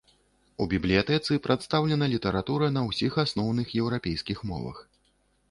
[0.63, 4.83] У бібліятэцы прадстаўлена літаратура на ўсіх асноўных еўрапейскіх мовах.